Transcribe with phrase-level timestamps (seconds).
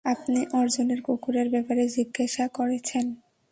[0.05, 3.05] আপনি অর্জুনের কুকুরের ব্যাপারে জিজ্ঞেসা করছেন?